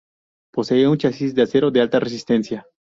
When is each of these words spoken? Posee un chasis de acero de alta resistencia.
Posee 0.51 0.87
un 0.87 0.97
chasis 0.97 1.35
de 1.35 1.43
acero 1.43 1.69
de 1.69 1.79
alta 1.81 1.99
resistencia. 1.99 2.65